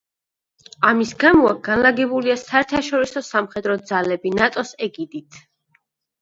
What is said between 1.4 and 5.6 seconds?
აქ განლაგებულია საერთაშორისო–სამხედრო ძალები ნატოს ეგიდით.